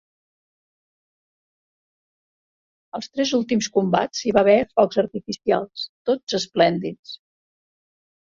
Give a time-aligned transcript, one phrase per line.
[2.99, 7.13] Als tres últims combats hi va haver focs artificials, tots esplèndids.